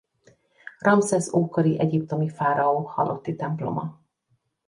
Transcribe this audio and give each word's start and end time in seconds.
Ramszesz 0.79 1.33
ókori 1.33 1.79
egyiptomi 1.79 2.29
fáraó 2.29 2.77
halotti 2.83 3.35
temploma. 3.35 3.99